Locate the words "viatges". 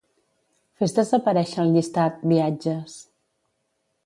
2.35-2.97